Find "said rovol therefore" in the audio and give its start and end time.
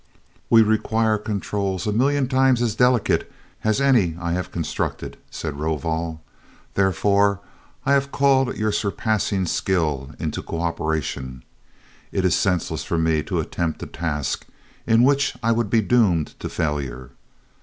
5.29-7.39